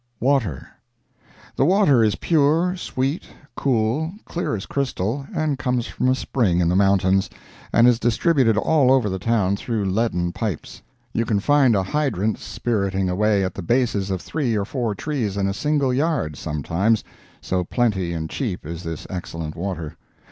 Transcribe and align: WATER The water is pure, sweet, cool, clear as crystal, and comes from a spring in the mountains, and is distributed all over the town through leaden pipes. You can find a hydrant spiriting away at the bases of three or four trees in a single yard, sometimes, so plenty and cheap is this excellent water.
WATER 0.19 0.67
The 1.55 1.63
water 1.63 2.03
is 2.03 2.15
pure, 2.15 2.75
sweet, 2.75 3.21
cool, 3.55 4.11
clear 4.25 4.55
as 4.55 4.65
crystal, 4.65 5.27
and 5.31 5.59
comes 5.59 5.85
from 5.85 6.09
a 6.09 6.15
spring 6.15 6.59
in 6.59 6.69
the 6.69 6.75
mountains, 6.75 7.29
and 7.71 7.87
is 7.87 7.99
distributed 7.99 8.57
all 8.57 8.91
over 8.91 9.09
the 9.11 9.19
town 9.19 9.57
through 9.57 9.85
leaden 9.85 10.31
pipes. 10.31 10.81
You 11.13 11.23
can 11.23 11.39
find 11.39 11.75
a 11.75 11.83
hydrant 11.83 12.39
spiriting 12.39 13.09
away 13.11 13.43
at 13.43 13.53
the 13.53 13.61
bases 13.61 14.09
of 14.09 14.21
three 14.23 14.55
or 14.55 14.65
four 14.65 14.95
trees 14.95 15.37
in 15.37 15.45
a 15.45 15.53
single 15.53 15.93
yard, 15.93 16.35
sometimes, 16.35 17.03
so 17.39 17.63
plenty 17.63 18.11
and 18.11 18.27
cheap 18.27 18.65
is 18.65 18.81
this 18.81 19.05
excellent 19.07 19.55
water. 19.55 19.95